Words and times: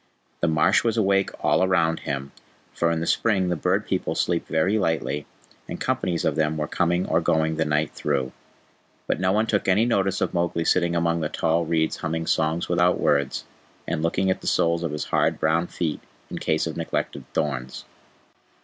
The 0.39 0.47
marsh 0.47 0.83
was 0.83 0.97
awake 0.97 1.29
all 1.45 1.67
round 1.67 1.99
him, 1.99 2.31
for 2.73 2.89
in 2.89 3.01
the 3.01 3.05
spring 3.05 3.49
the 3.49 3.55
Bird 3.55 3.85
People 3.85 4.15
sleep 4.15 4.47
very 4.47 4.79
lightly, 4.79 5.27
and 5.69 5.79
companies 5.79 6.25
of 6.25 6.35
them 6.35 6.57
were 6.57 6.65
coming 6.67 7.05
or 7.05 7.21
going 7.21 7.55
the 7.57 7.65
night 7.65 7.91
through. 7.91 8.31
But 9.05 9.19
no 9.19 9.31
one 9.31 9.45
took 9.45 9.67
any 9.67 9.85
notice 9.85 10.19
of 10.19 10.33
Mowgli 10.33 10.65
sitting 10.65 10.95
among 10.95 11.21
the 11.21 11.29
tall 11.29 11.65
reeds 11.65 11.97
humming 11.97 12.25
songs 12.25 12.67
without 12.67 12.99
words, 12.99 13.43
and 13.87 14.01
looking 14.01 14.31
at 14.31 14.41
the 14.41 14.47
soles 14.47 14.81
of 14.81 14.89
his 14.89 15.03
hard 15.05 15.39
brown 15.39 15.67
feet 15.67 15.99
in 16.31 16.39
case 16.39 16.65
of 16.65 16.75
neglected 16.75 17.23
thorns. 17.33 17.85